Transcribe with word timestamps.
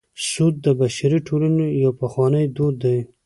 سود 0.27 0.53
د 0.65 0.67
بشري 0.79 1.19
ټولنې 1.27 1.67
یو 1.83 1.91
پخوانی 1.99 2.45
دود 2.55 2.75
دی 2.83 2.97